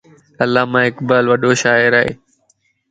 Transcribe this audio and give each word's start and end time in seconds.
علاما 0.41 0.79
اقبال 0.89 1.23
وڏو 1.31 1.51
شاعر 1.63 1.91
ا 2.01 2.03